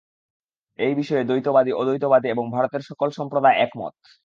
[0.79, 3.93] এই বিষয়ে দ্বৈতবাদী, অদ্বৈতবাদী এবং ভারতের সকল সম্প্রদায় একমত।